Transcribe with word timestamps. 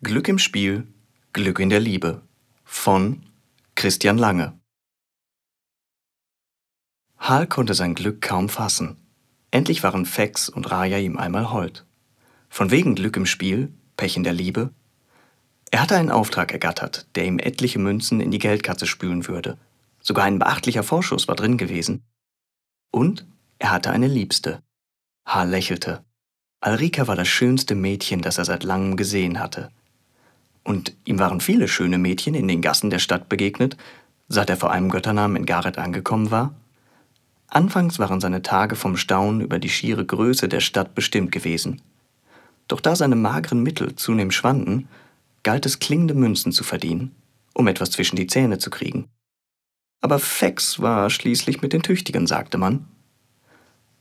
Glück 0.00 0.28
im 0.28 0.38
Spiel, 0.38 0.86
Glück 1.32 1.58
in 1.58 1.70
der 1.70 1.80
Liebe 1.80 2.22
von 2.62 3.26
Christian 3.74 4.16
Lange. 4.16 4.56
Hal 7.18 7.48
konnte 7.48 7.74
sein 7.74 7.96
Glück 7.96 8.22
kaum 8.22 8.48
fassen. 8.48 8.96
Endlich 9.50 9.82
waren 9.82 10.06
Fex 10.06 10.48
und 10.48 10.70
Raya 10.70 10.98
ihm 10.98 11.16
einmal 11.16 11.50
hold. 11.50 11.84
Von 12.48 12.70
wegen 12.70 12.94
Glück 12.94 13.16
im 13.16 13.26
Spiel, 13.26 13.74
Pech 13.96 14.16
in 14.16 14.22
der 14.22 14.34
Liebe. 14.34 14.72
Er 15.72 15.82
hatte 15.82 15.96
einen 15.96 16.12
Auftrag 16.12 16.52
ergattert, 16.52 17.08
der 17.16 17.24
ihm 17.24 17.40
etliche 17.40 17.80
Münzen 17.80 18.20
in 18.20 18.30
die 18.30 18.38
Geldkatze 18.38 18.86
spülen 18.86 19.26
würde. 19.26 19.58
Sogar 20.00 20.26
ein 20.26 20.38
beachtlicher 20.38 20.84
Vorschuss 20.84 21.26
war 21.26 21.34
drin 21.34 21.58
gewesen. 21.58 22.04
Und 22.92 23.26
er 23.58 23.72
hatte 23.72 23.90
eine 23.90 24.06
Liebste. 24.06 24.62
Hal 25.26 25.50
lächelte. 25.50 26.04
Alrika 26.60 27.08
war 27.08 27.16
das 27.16 27.26
schönste 27.26 27.74
Mädchen, 27.74 28.22
das 28.22 28.38
er 28.38 28.44
seit 28.44 28.62
langem 28.62 28.96
gesehen 28.96 29.40
hatte 29.40 29.72
und 30.64 30.94
ihm 31.04 31.18
waren 31.18 31.40
viele 31.40 31.68
schöne 31.68 31.98
Mädchen 31.98 32.34
in 32.34 32.48
den 32.48 32.62
Gassen 32.62 32.90
der 32.90 32.98
Stadt 32.98 33.28
begegnet, 33.28 33.76
seit 34.28 34.50
er 34.50 34.56
vor 34.56 34.70
einem 34.70 34.90
Götternamen 34.90 35.36
in 35.36 35.46
Gareth 35.46 35.78
angekommen 35.78 36.30
war. 36.30 36.54
Anfangs 37.48 37.98
waren 37.98 38.20
seine 38.20 38.42
Tage 38.42 38.76
vom 38.76 38.96
Staunen 38.96 39.40
über 39.40 39.58
die 39.58 39.70
schiere 39.70 40.04
Größe 40.04 40.48
der 40.48 40.60
Stadt 40.60 40.94
bestimmt 40.94 41.32
gewesen. 41.32 41.80
Doch 42.68 42.80
da 42.80 42.94
seine 42.94 43.16
mageren 43.16 43.62
Mittel 43.62 43.96
zunehmend 43.96 44.34
schwanden, 44.34 44.88
galt 45.42 45.64
es 45.64 45.78
klingende 45.78 46.14
Münzen 46.14 46.52
zu 46.52 46.62
verdienen, 46.62 47.14
um 47.54 47.66
etwas 47.66 47.90
zwischen 47.90 48.16
die 48.16 48.26
Zähne 48.26 48.58
zu 48.58 48.68
kriegen. 48.68 49.08
Aber 50.00 50.18
Fex 50.18 50.80
war 50.80 51.08
schließlich 51.08 51.62
mit 51.62 51.72
den 51.72 51.82
Tüchtigen, 51.82 52.26
sagte 52.26 52.58
man. 52.58 52.86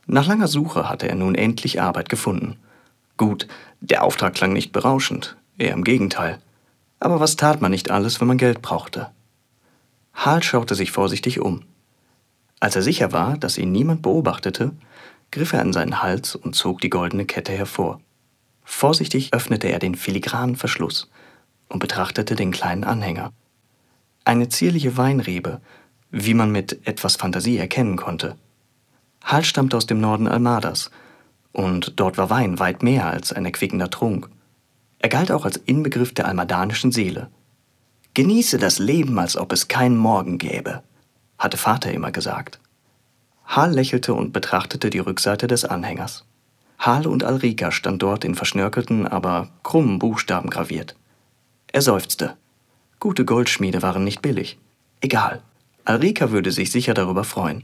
Nach 0.05 0.27
langer 0.27 0.47
Suche 0.47 0.89
hatte 0.89 1.07
er 1.07 1.15
nun 1.15 1.35
endlich 1.35 1.81
Arbeit 1.81 2.09
gefunden. 2.09 2.57
Gut, 3.15 3.47
der 3.81 4.03
Auftrag 4.03 4.35
klang 4.35 4.53
nicht 4.53 4.71
berauschend, 4.71 5.37
eher 5.57 5.73
im 5.73 5.83
Gegenteil. 5.83 6.39
Aber 6.99 7.19
was 7.19 7.35
tat 7.35 7.61
man 7.61 7.71
nicht 7.71 7.91
alles, 7.91 8.19
wenn 8.19 8.27
man 8.27 8.37
Geld 8.37 8.61
brauchte? 8.61 9.11
Hal 10.13 10.41
schaute 10.41 10.75
sich 10.75 10.91
vorsichtig 10.91 11.39
um. 11.39 11.63
Als 12.59 12.75
er 12.75 12.81
sicher 12.81 13.11
war, 13.11 13.37
dass 13.37 13.57
ihn 13.57 13.71
niemand 13.71 14.01
beobachtete, 14.01 14.71
griff 15.31 15.53
er 15.53 15.61
an 15.61 15.73
seinen 15.73 16.01
Hals 16.01 16.35
und 16.35 16.55
zog 16.55 16.81
die 16.81 16.89
goldene 16.89 17.25
Kette 17.25 17.51
hervor. 17.51 17.99
Vorsichtig 18.63 19.33
öffnete 19.33 19.67
er 19.67 19.79
den 19.79 19.95
filigranen 19.95 20.55
Verschluss 20.55 21.09
und 21.69 21.79
betrachtete 21.79 22.35
den 22.35 22.51
kleinen 22.51 22.83
Anhänger. 22.83 23.31
Eine 24.25 24.49
zierliche 24.49 24.97
Weinrebe, 24.97 25.61
wie 26.09 26.33
man 26.33 26.51
mit 26.51 26.87
etwas 26.87 27.15
Fantasie 27.15 27.57
erkennen 27.57 27.95
konnte. 27.95 28.35
Hal 29.23 29.43
stammte 29.43 29.77
aus 29.77 29.85
dem 29.85 29.99
Norden 29.99 30.27
Almadas, 30.27 30.91
und 31.51 31.99
dort 31.99 32.17
war 32.17 32.29
Wein 32.29 32.59
weit 32.59 32.83
mehr 32.83 33.07
als 33.07 33.33
ein 33.33 33.45
erquickender 33.45 33.89
Trunk. 33.89 34.29
Er 34.99 35.09
galt 35.09 35.31
auch 35.31 35.45
als 35.45 35.57
Inbegriff 35.57 36.13
der 36.13 36.27
almadanischen 36.27 36.91
Seele. 36.91 37.29
Genieße 38.13 38.57
das 38.57 38.79
Leben, 38.79 39.19
als 39.19 39.37
ob 39.37 39.51
es 39.51 39.67
keinen 39.67 39.97
Morgen 39.97 40.37
gäbe, 40.37 40.81
hatte 41.37 41.57
Vater 41.57 41.91
immer 41.91 42.11
gesagt. 42.11 42.59
Hal 43.45 43.73
lächelte 43.73 44.13
und 44.13 44.33
betrachtete 44.33 44.89
die 44.89 44.99
Rückseite 44.99 45.47
des 45.47 45.65
Anhängers. 45.65 46.25
Hal 46.79 47.07
und 47.07 47.23
Alrika 47.23 47.71
stand 47.71 48.01
dort 48.01 48.25
in 48.25 48.35
verschnörkelten, 48.35 49.07
aber 49.07 49.49
krummen 49.63 49.99
Buchstaben 49.99 50.49
graviert. 50.49 50.95
Er 51.71 51.81
seufzte. 51.81 52.35
Gute 52.99 53.25
Goldschmiede 53.25 53.81
waren 53.81 54.03
nicht 54.03 54.21
billig. 54.21 54.57
Egal. 55.01 55.41
Alrika 55.85 56.31
würde 56.31 56.51
sich 56.51 56.71
sicher 56.71 56.93
darüber 56.93 57.23
freuen. 57.23 57.63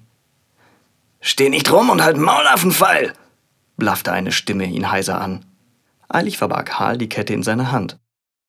Steh 1.20 1.50
nicht 1.50 1.72
rum 1.72 1.90
und 1.90 2.04
halt 2.04 2.18
Maul 2.18 2.46
auf 2.54 2.62
den 2.62 2.72
Pfeil! 2.72 3.14
blaffte 3.78 4.12
eine 4.12 4.32
Stimme 4.32 4.66
ihn 4.66 4.92
heiser 4.92 5.20
an. 5.20 5.46
Eilig 6.10 6.38
verbarg 6.38 6.80
Hal 6.80 6.98
die 6.98 7.10
Kette 7.10 7.34
in 7.34 7.44
seiner 7.44 7.72
Hand. 7.72 8.00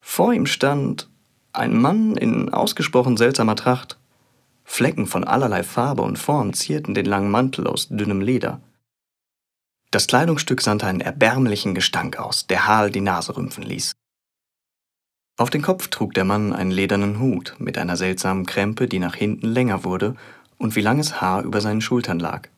Vor 0.00 0.32
ihm 0.32 0.46
stand 0.46 1.08
ein 1.52 1.80
Mann 1.80 2.16
in 2.16 2.52
ausgesprochen 2.52 3.16
seltsamer 3.16 3.56
Tracht. 3.56 3.98
Flecken 4.64 5.06
von 5.06 5.24
allerlei 5.24 5.62
Farbe 5.62 6.02
und 6.02 6.18
Form 6.18 6.52
zierten 6.52 6.94
den 6.94 7.06
langen 7.06 7.30
Mantel 7.30 7.66
aus 7.66 7.88
dünnem 7.88 8.20
Leder. 8.20 8.60
Das 9.90 10.06
Kleidungsstück 10.06 10.60
sandte 10.60 10.86
einen 10.86 11.00
erbärmlichen 11.00 11.74
Gestank 11.74 12.18
aus, 12.18 12.46
der 12.48 12.66
Hal 12.66 12.90
die 12.90 13.00
Nase 13.00 13.36
rümpfen 13.36 13.62
ließ. 13.62 13.92
Auf 15.36 15.50
den 15.50 15.62
Kopf 15.62 15.88
trug 15.88 16.14
der 16.14 16.24
Mann 16.24 16.52
einen 16.52 16.70
ledernen 16.70 17.20
Hut 17.20 17.56
mit 17.58 17.78
einer 17.78 17.96
seltsamen 17.96 18.46
Krempe, 18.46 18.88
die 18.88 18.98
nach 18.98 19.14
hinten 19.14 19.48
länger 19.48 19.84
wurde 19.84 20.16
und 20.58 20.76
wie 20.76 20.80
langes 20.80 21.20
Haar 21.20 21.42
über 21.42 21.60
seinen 21.60 21.80
Schultern 21.80 22.18
lag. 22.18 22.48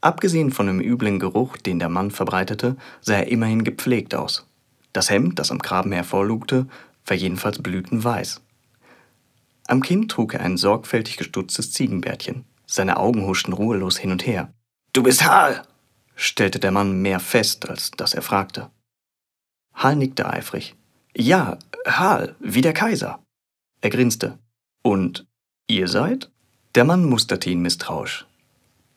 Abgesehen 0.00 0.50
von 0.50 0.66
dem 0.66 0.80
üblen 0.80 1.18
Geruch, 1.18 1.56
den 1.56 1.78
der 1.78 1.88
Mann 1.88 2.10
verbreitete, 2.10 2.76
sah 3.00 3.14
er 3.14 3.28
immerhin 3.28 3.64
gepflegt 3.64 4.14
aus. 4.14 4.46
Das 4.92 5.10
Hemd, 5.10 5.38
das 5.38 5.50
am 5.50 5.60
Kragen 5.60 5.92
hervorlugte, 5.92 6.66
war 7.06 7.16
jedenfalls 7.16 7.62
blütenweiß. 7.62 8.40
Am 9.66 9.82
Kinn 9.82 10.08
trug 10.08 10.34
er 10.34 10.40
ein 10.40 10.56
sorgfältig 10.56 11.16
gestutztes 11.16 11.72
Ziegenbärtchen. 11.72 12.44
Seine 12.66 12.96
Augen 12.96 13.26
huschten 13.26 13.52
ruhelos 13.52 13.98
hin 13.98 14.10
und 14.10 14.26
her. 14.26 14.52
Du 14.92 15.02
bist 15.02 15.24
Hal, 15.24 15.62
stellte 16.16 16.58
der 16.58 16.72
Mann 16.72 17.02
mehr 17.02 17.20
fest, 17.20 17.68
als 17.68 17.90
dass 17.92 18.14
er 18.14 18.22
fragte. 18.22 18.70
Hal 19.74 19.96
nickte 19.96 20.28
eifrig. 20.28 20.74
Ja, 21.16 21.58
Hal, 21.86 22.36
wie 22.40 22.60
der 22.60 22.72
Kaiser. 22.72 23.22
Er 23.80 23.90
grinste. 23.90 24.38
Und 24.82 25.26
ihr 25.66 25.88
seid? 25.88 26.30
Der 26.74 26.84
Mann 26.84 27.04
musterte 27.04 27.50
ihn 27.50 27.62
misstrauisch. 27.62 28.26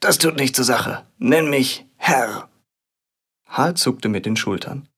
Das 0.04 0.18
tut 0.18 0.36
nichts 0.36 0.58
zur 0.58 0.66
Sache. 0.66 1.06
Nenn 1.18 1.50
mich 1.50 1.86
Herr. 1.96 2.50
Hal 3.48 3.76
zuckte 3.76 4.10
mit 4.10 4.26
den 4.26 4.36
Schultern. 4.36 4.90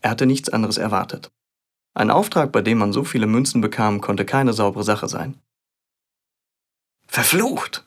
Er 0.00 0.08
hatte 0.08 0.24
nichts 0.24 0.48
anderes 0.48 0.78
erwartet. 0.78 1.30
Ein 1.92 2.10
Auftrag, 2.10 2.52
bei 2.52 2.62
dem 2.62 2.78
man 2.78 2.90
so 2.94 3.04
viele 3.04 3.26
Münzen 3.26 3.60
bekam, 3.60 4.00
konnte 4.00 4.24
keine 4.24 4.54
saubere 4.54 4.82
Sache 4.82 5.08
sein. 5.08 5.38
Verflucht! 7.06 7.84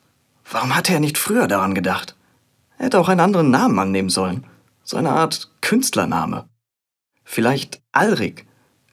Warum 0.48 0.76
hatte 0.76 0.94
er 0.94 1.00
nicht 1.00 1.18
früher 1.18 1.48
daran 1.48 1.74
gedacht? 1.74 2.16
Er 2.78 2.86
hätte 2.86 3.00
auch 3.00 3.10
einen 3.10 3.22
anderen 3.22 3.50
Namen 3.50 3.80
annehmen 3.80 4.10
sollen. 4.10 4.46
So 4.84 4.96
eine 4.96 5.10
Art 5.10 5.50
Künstlername. 5.62 6.48
Vielleicht 7.24 7.82
Alrik, 7.94 8.46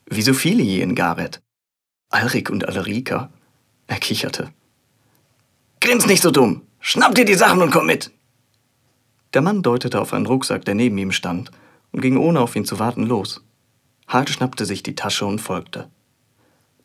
wie 0.06 0.22
so 0.22 0.32
viele 0.32 0.62
je 0.62 0.80
in 0.80 0.94
Gareth. 0.94 1.42
Alrik 2.08 2.48
und 2.48 2.66
Alrika. 2.66 3.30
Er 3.86 3.98
kicherte. 3.98 4.50
Grins 5.80 6.06
nicht 6.06 6.22
so 6.22 6.30
dumm. 6.30 6.62
Schnapp 6.88 7.16
dir 7.16 7.24
die 7.24 7.34
Sachen 7.34 7.62
und 7.62 7.72
komm 7.72 7.86
mit! 7.86 8.12
Der 9.34 9.42
Mann 9.42 9.60
deutete 9.60 10.00
auf 10.00 10.12
einen 10.12 10.24
Rucksack, 10.24 10.64
der 10.64 10.76
neben 10.76 10.96
ihm 10.98 11.10
stand, 11.10 11.50
und 11.90 12.00
ging 12.00 12.16
ohne 12.16 12.38
auf 12.38 12.54
ihn 12.54 12.64
zu 12.64 12.78
warten 12.78 13.02
los. 13.02 13.44
Hal 14.06 14.28
schnappte 14.28 14.64
sich 14.64 14.84
die 14.84 14.94
Tasche 14.94 15.26
und 15.26 15.40
folgte. 15.40 15.90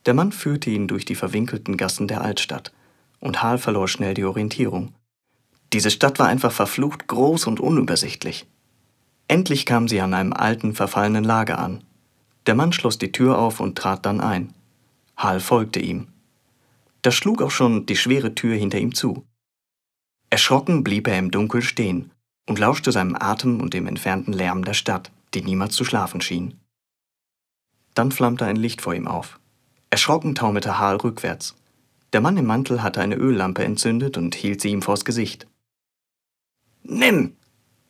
Der 0.07 0.16
Mann 0.16 0.31
führte 0.31 0.72
ihn 0.72 0.88
durch 0.88 1.06
die 1.06 1.13
verwinkelten 1.13 1.78
Gassen 1.78 2.07
der 2.07 2.22
Altstadt, 2.22 2.73
und 3.19 3.44
Hal 3.44 3.59
verlor 3.59 3.88
schnell 3.88 4.16
die 4.16 4.23
Orientierung. 4.23 4.95
Diese 5.72 5.91
Stadt 5.91 6.18
war 6.18 6.25
einfach 6.25 6.51
verflucht 6.51 7.06
groß 7.06 7.45
und 7.45 7.59
unübersichtlich. 7.59 8.47
Endlich 9.28 9.68
kam 9.68 9.88
sie 9.88 10.01
an 10.01 10.16
einem 10.16 10.33
alten, 10.33 10.73
verfallenen 10.73 11.23
Lager 11.23 11.59
an. 11.59 11.83
Der 12.47 12.56
Mann 12.56 12.73
schloss 12.73 12.97
die 12.97 13.12
Tür 13.12 13.38
auf 13.38 13.59
und 13.59 13.78
trat 13.78 14.03
dann 14.07 14.19
ein. 14.19 14.51
Hal 15.16 15.39
folgte 15.39 15.79
ihm. 15.79 16.07
Da 17.03 17.12
schlug 17.12 17.44
auch 17.44 17.51
schon 17.51 17.85
die 17.85 17.95
schwere 17.95 18.33
Tür 18.33 18.56
hinter 18.56 18.79
ihm 18.79 18.95
zu. 18.95 19.28
Erschrocken 20.31 20.86
blieb 20.86 21.09
er 21.09 21.19
im 21.19 21.30
Dunkel 21.30 21.62
stehen 21.62 22.09
und 22.47 22.58
lauschte 22.58 22.94
seinem 22.94 23.18
Atem 23.19 23.59
und 23.59 23.74
dem 23.74 23.86
entfernten 23.86 24.31
Lärm 24.31 24.64
der 24.64 24.74
Stadt, 24.74 25.12
die 25.34 25.42
niemals 25.42 25.75
zu 25.75 25.84
schlafen 25.84 26.22
schien. 26.22 26.58
Dann 27.96 28.14
flammte 28.14 28.46
ein 28.46 28.56
Licht 28.56 28.81
vor 28.81 28.96
ihm 28.96 29.09
auf. 29.09 29.42
Erschrocken 29.90 30.34
taumelte 30.34 30.80
Hal 30.80 30.96
rückwärts. 30.96 31.56
Der 32.14 32.22
Mann 32.22 32.38
im 32.38 32.46
Mantel 32.46 32.81
hatte 32.81 33.02
eine 33.02 33.16
Öllampe 33.16 33.66
entzündet 33.66 34.16
und 34.16 34.34
hielt 34.34 34.62
sie 34.62 34.69
ihm 34.69 34.81
vors 34.81 35.03
Gesicht. 35.03 35.47
Nimm! 36.84 37.36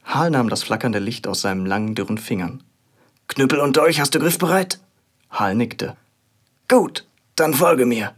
Hal 0.04 0.32
nahm 0.32 0.50
das 0.50 0.64
flackernde 0.64 0.98
Licht 0.98 1.28
aus 1.28 1.42
seinen 1.42 1.68
langen, 1.68 1.94
dürren 1.94 2.18
Fingern. 2.18 2.64
Knüppel 3.28 3.60
und 3.60 3.78
Dolch 3.78 4.00
hast 4.00 4.16
du 4.16 4.20
griffbereit? 4.20 4.80
Hal 5.30 5.54
nickte. 5.54 5.96
Gut, 6.68 7.08
dann 7.36 7.54
folge 7.54 7.86
mir. 7.86 8.16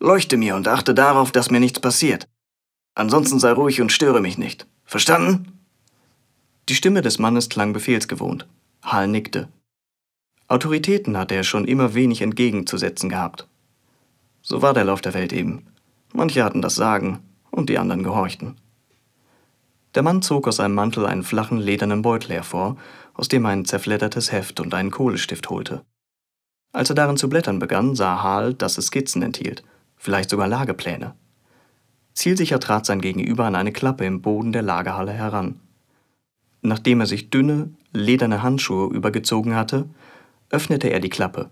Leuchte 0.00 0.38
mir 0.38 0.56
und 0.56 0.66
achte 0.66 0.94
darauf, 0.94 1.30
dass 1.30 1.50
mir 1.50 1.60
nichts 1.60 1.78
passiert. 1.78 2.26
Ansonsten 2.94 3.38
sei 3.38 3.52
ruhig 3.52 3.80
und 3.80 3.92
störe 3.92 4.20
mich 4.20 4.38
nicht. 4.38 4.66
Verstanden? 4.84 5.58
Die 6.68 6.74
Stimme 6.74 7.02
des 7.02 7.18
Mannes 7.18 7.48
klang 7.48 7.72
befehlsgewohnt. 7.72 8.46
Hal 8.82 9.08
nickte. 9.08 9.48
Autoritäten 10.48 11.16
hatte 11.16 11.34
er 11.34 11.44
schon 11.44 11.64
immer 11.64 11.94
wenig 11.94 12.20
entgegenzusetzen 12.20 13.08
gehabt. 13.08 13.48
So 14.42 14.60
war 14.60 14.74
der 14.74 14.84
Lauf 14.84 15.00
der 15.00 15.14
Welt 15.14 15.32
eben. 15.32 15.66
Manche 16.12 16.44
hatten 16.44 16.60
das 16.60 16.74
Sagen 16.74 17.20
und 17.50 17.70
die 17.70 17.78
anderen 17.78 18.02
gehorchten. 18.02 18.56
Der 19.94 20.02
Mann 20.02 20.22
zog 20.22 20.48
aus 20.48 20.56
seinem 20.56 20.74
Mantel 20.74 21.06
einen 21.06 21.22
flachen 21.22 21.58
ledernen 21.58 22.02
Beutel 22.02 22.32
hervor, 22.32 22.76
aus 23.14 23.28
dem 23.28 23.44
er 23.44 23.50
ein 23.52 23.64
zerfleddertes 23.64 24.32
Heft 24.32 24.60
und 24.60 24.74
einen 24.74 24.90
Kohlestift 24.90 25.48
holte. 25.50 25.84
Als 26.72 26.88
er 26.88 26.94
darin 26.94 27.16
zu 27.16 27.28
blättern 27.28 27.58
begann, 27.58 27.94
sah 27.94 28.22
Hal, 28.22 28.54
dass 28.54 28.78
es 28.78 28.86
Skizzen 28.86 29.22
enthielt, 29.22 29.62
vielleicht 29.96 30.30
sogar 30.30 30.48
Lagepläne. 30.48 31.14
Zielsicher 32.14 32.60
trat 32.60 32.86
sein 32.86 33.00
Gegenüber 33.00 33.46
an 33.46 33.54
eine 33.54 33.72
Klappe 33.72 34.04
im 34.04 34.22
Boden 34.22 34.52
der 34.52 34.62
Lagerhalle 34.62 35.12
heran. 35.12 35.60
Nachdem 36.60 37.00
er 37.00 37.06
sich 37.06 37.30
dünne, 37.30 37.70
lederne 37.92 38.42
Handschuhe 38.42 38.92
übergezogen 38.94 39.54
hatte, 39.54 39.88
öffnete 40.50 40.88
er 40.88 41.00
die 41.00 41.10
Klappe. 41.10 41.50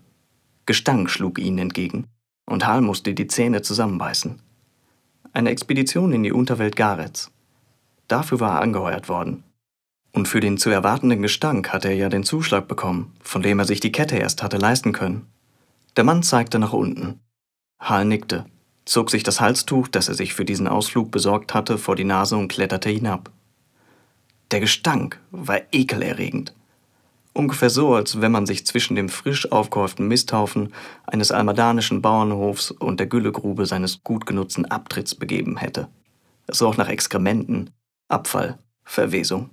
Gestank 0.65 1.09
schlug 1.09 1.39
ihnen 1.39 1.57
entgegen, 1.57 2.07
und 2.45 2.65
Hal 2.65 2.81
musste 2.81 3.13
die 3.13 3.27
Zähne 3.27 3.61
zusammenbeißen. 3.61 4.39
Eine 5.33 5.49
Expedition 5.49 6.13
in 6.13 6.23
die 6.23 6.31
Unterwelt 6.31 6.75
Garets. 6.75 7.31
Dafür 8.07 8.39
war 8.39 8.55
er 8.55 8.61
angeheuert 8.61 9.09
worden. 9.09 9.43
Und 10.13 10.27
für 10.27 10.41
den 10.41 10.57
zu 10.57 10.69
erwartenden 10.69 11.21
Gestank 11.21 11.71
hatte 11.71 11.87
er 11.87 11.95
ja 11.95 12.09
den 12.09 12.23
Zuschlag 12.23 12.67
bekommen, 12.67 13.13
von 13.21 13.41
dem 13.41 13.59
er 13.59 13.65
sich 13.65 13.79
die 13.79 13.93
Kette 13.93 14.17
erst 14.17 14.43
hatte 14.43 14.57
leisten 14.57 14.91
können. 14.91 15.27
Der 15.95 16.03
Mann 16.03 16.21
zeigte 16.21 16.59
nach 16.59 16.73
unten. 16.73 17.19
Hal 17.79 18.05
nickte, 18.05 18.45
zog 18.85 19.11
sich 19.11 19.23
das 19.23 19.39
Halstuch, 19.41 19.87
das 19.87 20.07
er 20.07 20.15
sich 20.15 20.33
für 20.33 20.45
diesen 20.45 20.67
Ausflug 20.67 21.11
besorgt 21.11 21.53
hatte, 21.53 21.77
vor 21.77 21.95
die 21.95 22.03
Nase 22.03 22.35
und 22.37 22.47
kletterte 22.47 22.89
hinab. 22.89 23.31
Der 24.51 24.59
Gestank 24.59 25.19
war 25.31 25.61
ekelerregend. 25.71 26.53
Ungefähr 27.33 27.69
so, 27.69 27.95
als 27.95 28.19
wenn 28.19 28.31
man 28.31 28.45
sich 28.45 28.65
zwischen 28.65 28.95
dem 28.95 29.07
frisch 29.07 29.51
aufgehäuften 29.51 30.07
Misthaufen 30.07 30.73
eines 31.07 31.31
almadanischen 31.31 32.01
Bauernhofs 32.01 32.71
und 32.71 32.99
der 32.99 33.07
Güllegrube 33.07 33.65
seines 33.65 34.03
gut 34.03 34.25
genutzten 34.25 34.65
Abtritts 34.65 35.15
begeben 35.15 35.55
hätte. 35.57 35.87
Es 36.47 36.61
roch 36.61 36.75
nach 36.75 36.89
Exkrementen, 36.89 37.69
Abfall, 38.09 38.57
Verwesung. 38.83 39.51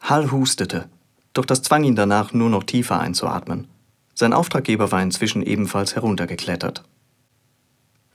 Hall 0.00 0.32
hustete, 0.32 0.88
doch 1.32 1.44
das 1.44 1.62
zwang 1.62 1.84
ihn 1.84 1.94
danach 1.94 2.32
nur 2.32 2.50
noch 2.50 2.64
tiefer 2.64 2.98
einzuatmen. 2.98 3.68
Sein 4.14 4.32
Auftraggeber 4.32 4.90
war 4.90 5.00
inzwischen 5.00 5.42
ebenfalls 5.42 5.94
heruntergeklettert. 5.94 6.82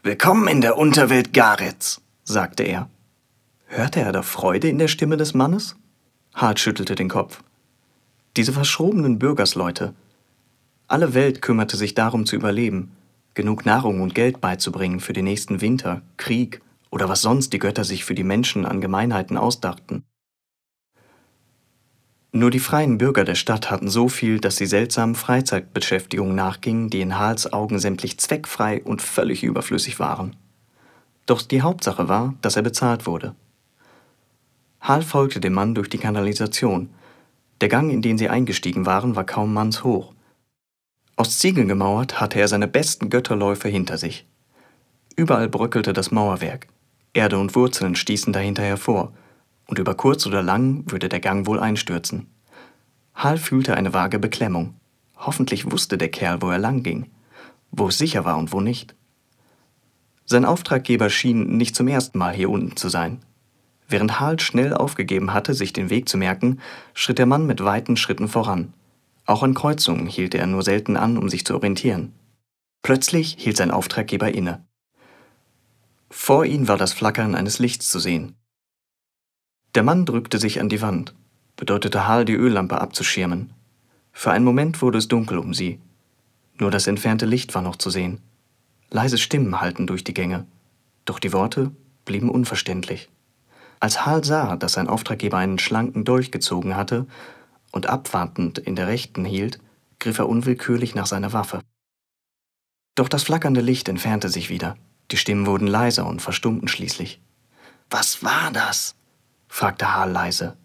Willkommen 0.05 0.49
in 0.49 0.59
der 0.59 0.77
Unterwelt 0.77 1.31
Garets, 1.31 2.01
sagte 2.25 2.63
er. 2.63 2.89
Hörte 3.67 4.01
er 4.01 4.11
da 4.11 4.21
Freude 4.21 4.67
in 4.67 4.77
der 4.77 4.89
Stimme 4.89 5.15
des 5.15 5.33
Mannes? 5.33 5.77
Hart 6.33 6.59
schüttelte 6.59 6.95
den 6.95 7.07
Kopf. 7.07 7.41
Diese 8.35 8.51
verschrobenen 8.51 9.17
Bürgersleute. 9.17 9.93
Alle 10.89 11.13
Welt 11.13 11.41
kümmerte 11.41 11.77
sich 11.77 11.93
darum 11.93 12.25
zu 12.25 12.35
überleben, 12.35 12.91
genug 13.33 13.65
Nahrung 13.65 14.01
und 14.01 14.13
Geld 14.13 14.41
beizubringen 14.41 14.99
für 14.99 15.13
den 15.13 15.23
nächsten 15.23 15.61
Winter, 15.61 16.01
Krieg 16.17 16.59
oder 16.91 17.07
was 17.07 17.21
sonst 17.21 17.53
die 17.53 17.59
Götter 17.59 17.85
sich 17.85 18.03
für 18.03 18.13
die 18.13 18.25
Menschen 18.25 18.65
an 18.65 18.81
Gemeinheiten 18.81 19.37
ausdachten. 19.37 20.03
Nur 22.35 22.49
die 22.49 22.59
freien 22.59 22.97
Bürger 22.97 23.25
der 23.25 23.35
Stadt 23.35 23.69
hatten 23.69 23.89
so 23.89 24.09
viel, 24.09 24.39
dass 24.39 24.55
sie 24.55 24.65
seltsamen 24.65 25.13
Freizeitbeschäftigungen 25.13 26.33
nachgingen, 26.33 26.89
die 26.89 27.01
in 27.01 27.19
Hals 27.19 27.53
Augen 27.53 27.77
sämtlich 27.77 28.17
zweckfrei 28.17 28.81
und 28.83 29.03
völlig 29.03 29.43
überflüssig 29.43 29.99
waren. 29.99 30.35
Doch 31.27 31.43
die 31.43 31.61
Hauptsache 31.61 32.09
war, 32.09 32.33
dass 32.41 32.55
er 32.55 32.63
bezahlt 32.63 33.05
wurde. 33.05 33.35
Hal 34.81 35.03
folgte 35.03 35.39
dem 35.39 35.53
Mann 35.53 35.75
durch 35.75 35.89
die 35.89 35.99
Kanalisation. 35.99 36.89
Der 37.61 37.69
Gang, 37.69 37.91
in 37.91 38.01
den 38.01 38.17
sie 38.17 38.29
eingestiegen 38.29 38.87
waren, 38.87 39.15
war 39.15 39.25
kaum 39.25 39.53
mannshoch. 39.53 40.11
Aus 41.15 41.37
Ziegeln 41.37 41.67
gemauert 41.67 42.19
hatte 42.19 42.39
er 42.39 42.47
seine 42.47 42.67
besten 42.67 43.11
Götterläufe 43.11 43.69
hinter 43.69 43.99
sich. 43.99 44.25
Überall 45.15 45.49
bröckelte 45.49 45.93
das 45.93 46.09
Mauerwerk. 46.09 46.65
Erde 47.13 47.37
und 47.37 47.53
Wurzeln 47.53 47.95
stießen 47.95 48.33
dahinter 48.33 48.63
hervor, 48.63 49.13
und 49.67 49.79
über 49.79 49.95
kurz 49.95 50.25
oder 50.25 50.41
lang 50.41 50.83
würde 50.91 51.09
der 51.09 51.19
Gang 51.19 51.47
wohl 51.47 51.59
einstürzen. 51.59 52.27
Hal 53.15 53.37
fühlte 53.37 53.75
eine 53.75 53.93
vage 53.93 54.19
Beklemmung. 54.19 54.75
Hoffentlich 55.17 55.71
wusste 55.71 55.97
der 55.97 56.09
Kerl, 56.09 56.41
wo 56.41 56.49
er 56.49 56.57
lang 56.57 56.83
ging, 56.83 57.11
wo 57.71 57.87
es 57.87 57.97
sicher 57.97 58.25
war 58.25 58.37
und 58.37 58.51
wo 58.51 58.61
nicht. 58.61 58.95
Sein 60.25 60.45
Auftraggeber 60.45 61.09
schien 61.09 61.57
nicht 61.57 61.75
zum 61.75 61.87
ersten 61.87 62.17
Mal 62.17 62.33
hier 62.33 62.49
unten 62.49 62.75
zu 62.75 62.89
sein. 62.89 63.19
Während 63.87 64.19
Hal 64.19 64.39
schnell 64.39 64.73
aufgegeben 64.73 65.33
hatte, 65.33 65.53
sich 65.53 65.73
den 65.73 65.89
Weg 65.89 66.09
zu 66.09 66.17
merken, 66.17 66.59
schritt 66.93 67.19
der 67.19 67.25
Mann 67.25 67.45
mit 67.45 67.63
weiten 67.63 67.97
Schritten 67.97 68.27
voran. 68.27 68.73
Auch 69.25 69.43
an 69.43 69.53
Kreuzungen 69.53 70.07
hielt 70.07 70.35
er 70.35 70.47
nur 70.47 70.63
selten 70.63 70.97
an, 70.97 71.17
um 71.17 71.29
sich 71.29 71.45
zu 71.45 71.53
orientieren. 71.53 72.13
Plötzlich 72.81 73.35
hielt 73.37 73.57
sein 73.57 73.71
Auftraggeber 73.71 74.33
inne. 74.33 74.65
Vor 76.09 76.45
ihm 76.45 76.67
war 76.67 76.77
das 76.77 76.93
Flackern 76.93 77.35
eines 77.35 77.59
Lichts 77.59 77.89
zu 77.89 77.99
sehen. 77.99 78.35
Der 79.75 79.83
Mann 79.83 80.05
drückte 80.05 80.37
sich 80.37 80.59
an 80.59 80.69
die 80.69 80.81
Wand, 80.81 81.15
bedeutete 81.55 82.07
Hal, 82.07 82.25
die 82.25 82.35
Öllampe 82.35 82.79
abzuschirmen. 82.79 83.53
Für 84.11 84.31
einen 84.31 84.45
Moment 84.45 84.81
wurde 84.83 84.99
es 84.99 85.07
dunkel 85.07 85.39
um 85.39 85.53
sie. 85.53 85.79
Nur 86.59 86.69
das 86.69 86.85
entfernte 86.85 87.25
Licht 87.25 87.55
war 87.55 87.63
noch 87.63 87.77
zu 87.77 87.89
sehen. 87.89 88.21
Leise 88.91 89.17
Stimmen 89.17 89.59
hallten 89.59 89.87
durch 89.87 90.03
die 90.03 90.13
Gänge, 90.13 90.45
doch 91.05 91.17
die 91.17 91.33
Worte 91.33 91.71
blieben 92.05 92.29
unverständlich. 92.29 93.09
Als 93.79 94.05
Hal 94.05 94.23
sah, 94.23 94.55
dass 94.55 94.73
sein 94.73 94.87
Auftraggeber 94.87 95.37
einen 95.37 95.57
schlanken 95.57 96.05
Dolch 96.05 96.29
gezogen 96.29 96.75
hatte 96.75 97.07
und 97.71 97.87
abwartend 97.87 98.59
in 98.59 98.75
der 98.75 98.87
rechten 98.87 99.25
hielt, 99.25 99.59
griff 99.99 100.19
er 100.19 100.29
unwillkürlich 100.29 100.93
nach 100.93 101.07
seiner 101.07 101.33
Waffe. 101.33 101.61
Doch 102.95 103.09
das 103.09 103.23
flackernde 103.23 103.61
Licht 103.61 103.89
entfernte 103.89 104.29
sich 104.29 104.49
wieder. 104.49 104.77
Die 105.09 105.17
Stimmen 105.17 105.47
wurden 105.47 105.67
leiser 105.67 106.05
und 106.05 106.21
verstummten 106.21 106.67
schließlich. 106.67 107.19
Was 107.89 108.23
war 108.23 108.51
das? 108.51 108.95
Fragte 109.53 109.93
Hal 109.93 110.09
leise. 110.09 110.57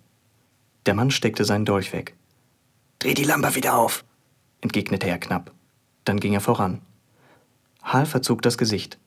Der 0.86 0.94
Mann 0.94 1.10
steckte 1.10 1.44
seinen 1.44 1.66
Dolch 1.66 1.92
weg. 1.92 2.16
Dreh 3.00 3.12
die 3.12 3.24
Lampe 3.24 3.54
wieder 3.54 3.76
auf, 3.76 4.02
entgegnete 4.62 5.06
er 5.06 5.18
knapp. 5.18 5.52
Dann 6.04 6.18
ging 6.18 6.32
er 6.32 6.40
voran. 6.40 6.80
Hal 7.82 8.06
verzog 8.06 8.40
das 8.40 8.56
Gesicht. 8.56 8.98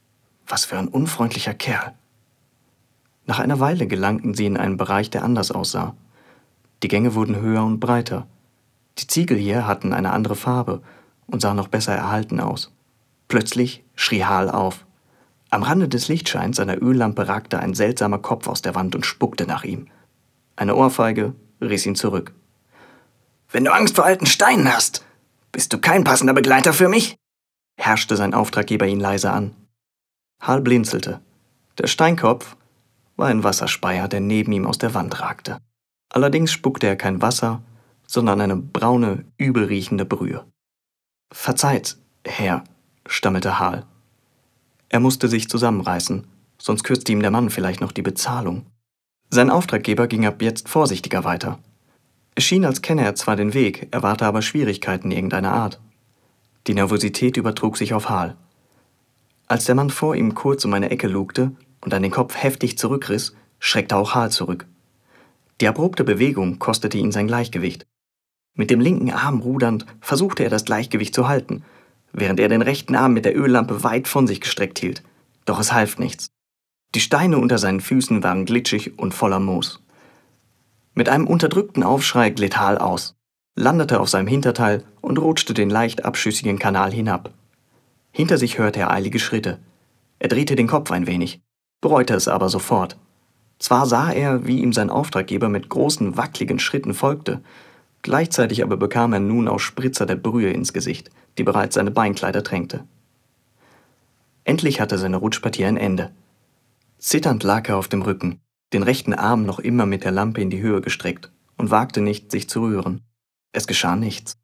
Was 0.45 0.65
für 0.65 0.77
ein 0.77 0.87
unfreundlicher 0.87 1.55
Kerl. 1.55 1.95
Nach 3.25 3.39
einer 3.39 3.59
Weile 3.59 3.87
gelangten 3.87 4.35
sie 4.35 4.45
in 4.45 4.55
einen 4.55 4.77
Bereich, 4.77 5.09
der 5.09 5.23
anders 5.23 5.51
aussah. 5.51 5.95
Die 6.83 6.87
Gänge 6.87 7.15
wurden 7.15 7.41
höher 7.41 7.63
und 7.63 7.79
breiter. 7.79 8.27
Die 8.99 9.07
Ziegel 9.07 9.39
hier 9.39 9.65
hatten 9.65 9.93
eine 9.93 10.13
andere 10.13 10.35
Farbe 10.35 10.83
und 11.25 11.41
sahen 11.41 11.57
noch 11.57 11.69
besser 11.69 11.95
erhalten 11.95 12.39
aus. 12.39 12.71
Plötzlich 13.27 13.83
schrie 13.95 14.25
Hal 14.25 14.51
auf. 14.51 14.85
Am 15.53 15.63
Rande 15.63 15.89
des 15.89 16.07
Lichtscheins 16.07 16.61
einer 16.61 16.81
Öllampe 16.81 17.27
ragte 17.27 17.59
ein 17.59 17.73
seltsamer 17.73 18.19
Kopf 18.19 18.47
aus 18.47 18.61
der 18.61 18.73
Wand 18.73 18.95
und 18.95 19.05
spuckte 19.05 19.45
nach 19.45 19.65
ihm. 19.65 19.87
Eine 20.55 20.75
Ohrfeige 20.75 21.35
riss 21.59 21.85
ihn 21.85 21.95
zurück. 21.95 22.33
Wenn 23.51 23.65
du 23.65 23.73
Angst 23.73 23.97
vor 23.97 24.05
alten 24.05 24.25
Steinen 24.25 24.73
hast, 24.73 25.05
bist 25.51 25.73
du 25.73 25.77
kein 25.77 26.05
passender 26.05 26.33
Begleiter 26.33 26.71
für 26.71 26.87
mich? 26.87 27.17
herrschte 27.77 28.15
sein 28.15 28.33
Auftraggeber 28.33 28.87
ihn 28.87 29.01
leise 29.01 29.31
an. 29.31 29.53
Hal 30.41 30.61
blinzelte. 30.61 31.19
Der 31.77 31.87
Steinkopf 31.87 32.55
war 33.17 33.27
ein 33.27 33.43
Wasserspeier, 33.43 34.07
der 34.07 34.21
neben 34.21 34.53
ihm 34.53 34.65
aus 34.65 34.77
der 34.77 34.93
Wand 34.93 35.19
ragte. 35.19 35.57
Allerdings 36.13 36.53
spuckte 36.53 36.87
er 36.87 36.95
kein 36.95 37.21
Wasser, 37.21 37.61
sondern 38.07 38.39
eine 38.39 38.55
braune, 38.55 39.25
übelriechende 39.37 40.05
Brühe. 40.05 40.45
Verzeiht, 41.33 41.97
Herr, 42.25 42.63
stammelte 43.05 43.59
Hal. 43.59 43.85
Er 44.93 44.99
musste 44.99 45.29
sich 45.29 45.47
zusammenreißen, 45.47 46.27
sonst 46.57 46.83
kürzte 46.83 47.13
ihm 47.13 47.21
der 47.21 47.31
Mann 47.31 47.49
vielleicht 47.49 47.79
noch 47.79 47.93
die 47.93 48.01
Bezahlung. 48.01 48.65
Sein 49.29 49.49
Auftraggeber 49.49 50.07
ging 50.07 50.25
ab 50.25 50.41
jetzt 50.41 50.67
vorsichtiger 50.67 51.23
weiter. 51.23 51.59
Es 52.35 52.43
schien, 52.43 52.65
als 52.65 52.81
kenne 52.81 53.05
er 53.05 53.15
zwar 53.15 53.37
den 53.37 53.53
Weg, 53.53 53.87
erwarte 53.91 54.25
aber 54.25 54.41
Schwierigkeiten 54.41 55.09
irgendeiner 55.09 55.53
Art. 55.53 55.79
Die 56.67 56.73
Nervosität 56.73 57.37
übertrug 57.37 57.77
sich 57.77 57.93
auf 57.93 58.09
Hal. 58.09 58.35
Als 59.47 59.63
der 59.63 59.75
Mann 59.75 59.91
vor 59.91 60.13
ihm 60.13 60.35
kurz 60.35 60.65
um 60.65 60.73
eine 60.73 60.91
Ecke 60.91 61.07
lugte 61.07 61.53
und 61.79 61.93
an 61.93 62.03
den 62.03 62.11
Kopf 62.11 62.35
heftig 62.35 62.77
zurückriss, 62.77 63.33
schreckte 63.59 63.95
auch 63.95 64.13
Hal 64.13 64.29
zurück. 64.29 64.67
Die 65.61 65.69
abrupte 65.69 66.03
Bewegung 66.03 66.59
kostete 66.59 66.97
ihn 66.97 67.13
sein 67.13 67.27
Gleichgewicht. 67.27 67.85
Mit 68.55 68.69
dem 68.69 68.81
linken 68.81 69.11
Arm 69.11 69.39
rudernd 69.39 69.85
versuchte 70.01 70.43
er 70.43 70.49
das 70.49 70.65
Gleichgewicht 70.65 71.15
zu 71.15 71.29
halten, 71.29 71.63
während 72.13 72.39
er 72.39 72.49
den 72.49 72.61
rechten 72.61 72.95
Arm 72.95 73.13
mit 73.13 73.25
der 73.25 73.37
Öllampe 73.37 73.83
weit 73.83 74.07
von 74.07 74.27
sich 74.27 74.41
gestreckt 74.41 74.79
hielt. 74.79 75.03
Doch 75.45 75.59
es 75.59 75.73
half 75.73 75.97
nichts. 75.97 76.29
Die 76.93 76.99
Steine 76.99 77.37
unter 77.37 77.57
seinen 77.57 77.79
Füßen 77.79 78.23
waren 78.23 78.45
glitschig 78.45 78.99
und 78.99 79.13
voller 79.13 79.39
Moos. 79.39 79.81
Mit 80.93 81.07
einem 81.07 81.25
unterdrückten 81.25 81.83
Aufschrei 81.83 82.31
glitt 82.31 82.57
Hal 82.57 82.77
aus, 82.77 83.15
landete 83.55 83.99
auf 83.99 84.09
seinem 84.09 84.27
Hinterteil 84.27 84.83
und 84.99 85.17
rutschte 85.19 85.53
den 85.53 85.69
leicht 85.69 86.03
abschüssigen 86.03 86.59
Kanal 86.59 86.91
hinab. 86.91 87.31
Hinter 88.11 88.37
sich 88.37 88.57
hörte 88.57 88.81
er 88.81 88.91
eilige 88.91 89.19
Schritte. 89.19 89.59
Er 90.19 90.27
drehte 90.27 90.55
den 90.55 90.67
Kopf 90.67 90.91
ein 90.91 91.07
wenig, 91.07 91.39
bereute 91.79 92.13
es 92.13 92.27
aber 92.27 92.49
sofort. 92.49 92.97
Zwar 93.57 93.85
sah 93.85 94.11
er, 94.11 94.45
wie 94.45 94.59
ihm 94.59 94.73
sein 94.73 94.89
Auftraggeber 94.89 95.47
mit 95.47 95.69
großen, 95.69 96.17
wackligen 96.17 96.59
Schritten 96.59 96.93
folgte, 96.93 97.41
gleichzeitig 98.01 98.63
aber 98.63 98.77
bekam 98.77 99.13
er 99.13 99.19
nun 99.19 99.47
auch 99.47 99.59
Spritzer 99.59 100.05
der 100.05 100.15
Brühe 100.15 100.51
ins 100.51 100.73
Gesicht– 100.73 101.09
die 101.37 101.43
bereits 101.43 101.75
seine 101.75 101.91
Beinkleider 101.91 102.43
tränkte. 102.43 102.87
Endlich 104.43 104.81
hatte 104.81 104.97
seine 104.97 105.17
Rutschpartie 105.17 105.65
ein 105.65 105.77
Ende. 105.77 106.11
Zitternd 106.97 107.43
lag 107.43 107.67
er 107.69 107.77
auf 107.77 107.87
dem 107.87 108.01
Rücken, 108.01 108.39
den 108.73 108.83
rechten 108.83 109.13
Arm 109.13 109.45
noch 109.45 109.59
immer 109.59 109.85
mit 109.85 110.03
der 110.03 110.11
Lampe 110.11 110.41
in 110.41 110.49
die 110.49 110.61
Höhe 110.61 110.81
gestreckt 110.81 111.31
und 111.57 111.71
wagte 111.71 112.01
nicht, 112.01 112.31
sich 112.31 112.49
zu 112.49 112.61
rühren. 112.61 113.01
Es 113.53 113.67
geschah 113.67 113.95
nichts. 113.95 114.37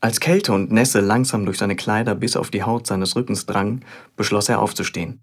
Als 0.00 0.20
Kälte 0.20 0.52
und 0.52 0.70
Nässe 0.70 1.00
langsam 1.00 1.44
durch 1.46 1.58
seine 1.58 1.76
Kleider 1.76 2.14
bis 2.14 2.36
auf 2.36 2.50
die 2.50 2.62
Haut 2.62 2.86
seines 2.86 3.16
Rückens 3.16 3.46
drangen, 3.46 3.84
beschloss 4.16 4.48
er 4.48 4.60
aufzustehen. 4.60 5.22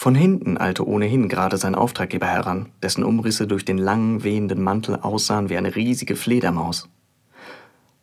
Von 0.00 0.14
hinten 0.14 0.56
eilte 0.56 0.88
ohnehin 0.88 1.28
gerade 1.28 1.58
sein 1.58 1.74
Auftraggeber 1.74 2.26
heran, 2.26 2.72
dessen 2.82 3.04
Umrisse 3.04 3.46
durch 3.46 3.66
den 3.66 3.76
langen, 3.76 4.24
wehenden 4.24 4.62
Mantel 4.62 4.96
aussahen 4.96 5.50
wie 5.50 5.58
eine 5.58 5.76
riesige 5.76 6.16
Fledermaus. 6.16 6.88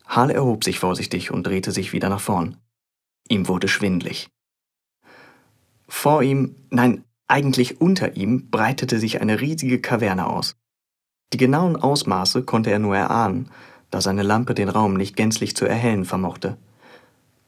Hal 0.06 0.30
erhob 0.30 0.64
sich 0.64 0.78
vorsichtig 0.78 1.32
und 1.32 1.48
drehte 1.48 1.72
sich 1.72 1.94
wieder 1.94 2.10
nach 2.10 2.20
vorn. 2.20 2.58
Ihm 3.30 3.48
wurde 3.48 3.68
schwindlig. 3.68 4.30
Vor 5.88 6.22
ihm, 6.22 6.56
nein, 6.70 7.04
eigentlich 7.28 7.82
unter 7.82 8.16
ihm, 8.16 8.52
breitete 8.52 9.00
sich 9.00 9.20
eine 9.20 9.42
riesige 9.42 9.82
Kaverne 9.82 10.28
aus. 10.28 10.56
Die 11.34 11.38
genauen 11.38 11.76
Ausmaße 11.76 12.44
konnte 12.44 12.70
er 12.70 12.78
nur 12.78 12.96
erahnen, 12.96 13.50
da 13.90 14.02
seine 14.02 14.22
Lampe 14.22 14.54
den 14.54 14.70
Raum 14.70 14.94
nicht 14.94 15.16
gänzlich 15.16 15.56
zu 15.56 15.66
erhellen 15.66 16.06
vermochte. 16.06 16.58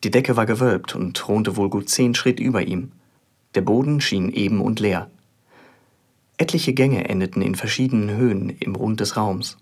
Die 0.03 0.09
Decke 0.09 0.37
war 0.37 0.47
gewölbt 0.47 0.95
und 0.95 1.15
thronte 1.15 1.55
wohl 1.55 1.69
gut 1.69 1.87
zehn 1.87 2.15
Schritt 2.15 2.39
über 2.39 2.63
ihm. 2.63 2.93
Der 3.55 3.61
Boden 3.61 3.99
schien 3.99 4.31
eben 4.31 4.61
und 4.61 4.79
leer. 4.79 5.09
Etliche 6.37 6.73
Gänge 6.73 7.09
endeten 7.09 7.41
in 7.41 7.55
verschiedenen 7.55 8.15
Höhen 8.15 8.49
im 8.49 8.75
Rund 8.75 8.99
des 8.99 9.17
Raums. 9.17 9.57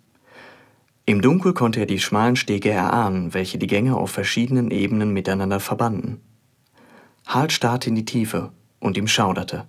Im 1.05 1.21
Dunkel 1.21 1.53
konnte 1.53 1.79
er 1.79 1.85
die 1.85 1.99
schmalen 1.99 2.35
Stege 2.35 2.69
erahnen, 2.69 3.33
welche 3.33 3.57
die 3.57 3.67
Gänge 3.67 3.95
auf 3.95 4.11
verschiedenen 4.11 4.71
Ebenen 4.71 5.13
miteinander 5.13 5.61
verbanden. 5.61 6.19
Hal 7.25 7.49
starrte 7.49 7.89
in 7.89 7.95
die 7.95 8.05
Tiefe 8.05 8.51
und 8.79 8.97
ihm 8.97 9.07
schauderte. 9.07 9.67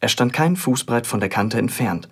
Er 0.00 0.08
stand 0.08 0.32
keinen 0.32 0.56
Fußbreit 0.56 1.06
von 1.06 1.20
der 1.20 1.28
Kante 1.28 1.58
entfernt. 1.58 2.08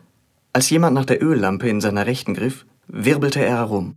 Als 0.52 0.68
jemand 0.68 0.94
nach 0.94 1.06
der 1.06 1.22
Öllampe 1.22 1.68
in 1.68 1.80
seiner 1.80 2.06
Rechten 2.06 2.34
griff, 2.34 2.66
wirbelte 2.86 3.44
er 3.44 3.56
herum. 3.56 3.96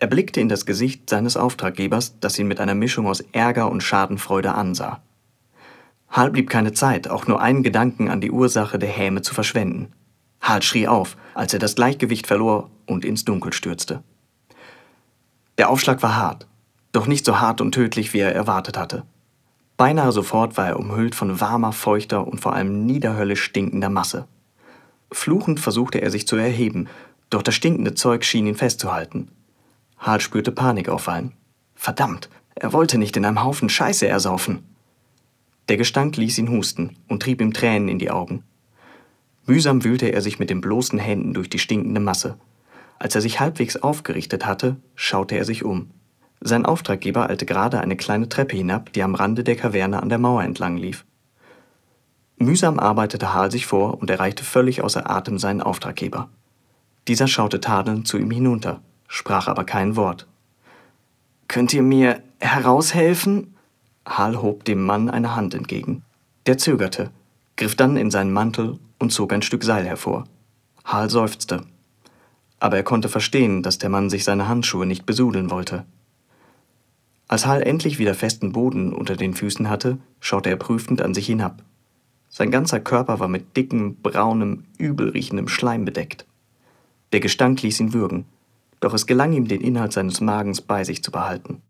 Er 0.00 0.08
blickte 0.08 0.40
in 0.40 0.48
das 0.48 0.66
Gesicht 0.66 1.08
seines 1.08 1.36
Auftraggebers, 1.36 2.18
das 2.18 2.38
ihn 2.38 2.48
mit 2.48 2.58
einer 2.60 2.74
Mischung 2.74 3.06
aus 3.06 3.20
Ärger 3.32 3.70
und 3.70 3.82
Schadenfreude 3.82 4.52
ansah. 4.54 5.00
Hal 6.10 6.30
blieb 6.30 6.50
keine 6.50 6.72
Zeit, 6.72 7.08
auch 7.08 7.26
nur 7.26 7.40
einen 7.40 7.62
Gedanken 7.62 8.08
an 8.08 8.20
die 8.20 8.30
Ursache 8.30 8.78
der 8.78 8.88
Häme 8.88 9.22
zu 9.22 9.34
verschwenden. 9.34 9.92
Hal 10.40 10.62
schrie 10.62 10.86
auf, 10.86 11.16
als 11.34 11.52
er 11.52 11.58
das 11.58 11.74
Gleichgewicht 11.74 12.26
verlor 12.26 12.70
und 12.86 13.04
ins 13.04 13.24
Dunkel 13.24 13.52
stürzte. 13.52 14.02
Der 15.58 15.70
Aufschlag 15.70 16.02
war 16.02 16.16
hart, 16.16 16.46
doch 16.92 17.06
nicht 17.06 17.24
so 17.24 17.40
hart 17.40 17.60
und 17.60 17.72
tödlich, 17.72 18.12
wie 18.12 18.20
er 18.20 18.34
erwartet 18.34 18.76
hatte. 18.76 19.04
Beinahe 19.76 20.12
sofort 20.12 20.56
war 20.56 20.68
er 20.68 20.78
umhüllt 20.78 21.14
von 21.14 21.40
warmer, 21.40 21.72
feuchter 21.72 22.26
und 22.26 22.40
vor 22.40 22.52
allem 22.52 22.86
niederhöllisch 22.86 23.42
stinkender 23.42 23.90
Masse. 23.90 24.28
Fluchend 25.10 25.60
versuchte 25.60 26.00
er 26.00 26.10
sich 26.10 26.26
zu 26.26 26.36
erheben, 26.36 26.88
doch 27.30 27.42
das 27.42 27.54
stinkende 27.54 27.94
Zeug 27.94 28.24
schien 28.24 28.46
ihn 28.46 28.54
festzuhalten. 28.54 29.30
Hal 29.98 30.20
spürte 30.20 30.52
Panik 30.52 30.88
auffallen. 30.88 31.32
Verdammt, 31.74 32.28
er 32.54 32.72
wollte 32.72 32.98
nicht 32.98 33.16
in 33.16 33.24
einem 33.24 33.42
Haufen 33.42 33.68
Scheiße 33.68 34.06
ersaufen. 34.06 34.64
Der 35.68 35.76
Gestank 35.76 36.16
ließ 36.16 36.38
ihn 36.38 36.50
husten 36.50 36.96
und 37.08 37.22
trieb 37.22 37.40
ihm 37.40 37.52
Tränen 37.52 37.88
in 37.88 37.98
die 37.98 38.10
Augen. 38.10 38.44
Mühsam 39.46 39.84
wühlte 39.84 40.08
er 40.08 40.20
sich 40.20 40.38
mit 40.38 40.50
den 40.50 40.60
bloßen 40.60 40.98
Händen 40.98 41.34
durch 41.34 41.50
die 41.50 41.58
stinkende 41.58 42.00
Masse. 42.00 42.38
Als 42.98 43.14
er 43.14 43.20
sich 43.20 43.40
halbwegs 43.40 43.76
aufgerichtet 43.76 44.46
hatte, 44.46 44.76
schaute 44.94 45.36
er 45.36 45.44
sich 45.44 45.64
um. 45.64 45.90
Sein 46.40 46.66
Auftraggeber 46.66 47.28
eilte 47.28 47.46
gerade 47.46 47.80
eine 47.80 47.96
kleine 47.96 48.28
Treppe 48.28 48.56
hinab, 48.56 48.92
die 48.92 49.02
am 49.02 49.14
Rande 49.14 49.44
der 49.44 49.56
Kaverne 49.56 50.02
an 50.02 50.08
der 50.08 50.18
Mauer 50.18 50.42
entlang 50.42 50.76
lief. 50.76 51.04
Mühsam 52.36 52.78
arbeitete 52.78 53.32
Hal 53.32 53.50
sich 53.50 53.66
vor 53.66 53.98
und 53.98 54.10
erreichte 54.10 54.44
völlig 54.44 54.82
außer 54.82 55.08
Atem 55.08 55.38
seinen 55.38 55.62
Auftraggeber. 55.62 56.28
Dieser 57.08 57.28
schaute 57.28 57.60
tadelnd 57.60 58.08
zu 58.08 58.18
ihm 58.18 58.30
hinunter, 58.30 58.80
sprach 59.08 59.48
aber 59.48 59.64
kein 59.64 59.96
Wort. 59.96 60.26
Könnt 61.48 61.72
ihr 61.72 61.82
mir 61.82 62.22
heraushelfen? 62.40 63.53
Hal 64.06 64.40
hob 64.42 64.64
dem 64.64 64.84
Mann 64.84 65.08
eine 65.08 65.34
Hand 65.34 65.54
entgegen. 65.54 66.02
Der 66.46 66.58
zögerte, 66.58 67.10
griff 67.56 67.74
dann 67.74 67.96
in 67.96 68.10
seinen 68.10 68.32
Mantel 68.32 68.78
und 68.98 69.10
zog 69.10 69.32
ein 69.32 69.42
Stück 69.42 69.64
Seil 69.64 69.86
hervor. 69.86 70.24
Hal 70.84 71.08
seufzte. 71.08 71.64
Aber 72.60 72.76
er 72.76 72.82
konnte 72.82 73.08
verstehen, 73.08 73.62
dass 73.62 73.78
der 73.78 73.90
Mann 73.90 74.10
sich 74.10 74.24
seine 74.24 74.48
Handschuhe 74.48 74.86
nicht 74.86 75.06
besudeln 75.06 75.50
wollte. 75.50 75.84
Als 77.28 77.46
Hal 77.46 77.62
endlich 77.62 77.98
wieder 77.98 78.14
festen 78.14 78.52
Boden 78.52 78.92
unter 78.92 79.16
den 79.16 79.34
Füßen 79.34 79.68
hatte, 79.68 79.98
schaute 80.20 80.50
er 80.50 80.56
prüfend 80.56 81.00
an 81.00 81.14
sich 81.14 81.26
hinab. 81.26 81.62
Sein 82.28 82.50
ganzer 82.50 82.80
Körper 82.80 83.20
war 83.20 83.28
mit 83.28 83.56
dickem, 83.56 83.96
braunem, 84.02 84.64
übelriechendem 84.76 85.48
Schleim 85.48 85.84
bedeckt. 85.84 86.26
Der 87.12 87.20
Gestank 87.20 87.62
ließ 87.62 87.80
ihn 87.80 87.92
würgen, 87.92 88.26
doch 88.80 88.92
es 88.92 89.06
gelang 89.06 89.32
ihm, 89.32 89.48
den 89.48 89.60
Inhalt 89.60 89.92
seines 89.92 90.20
Magens 90.20 90.60
bei 90.60 90.84
sich 90.84 91.02
zu 91.02 91.10
behalten. 91.10 91.62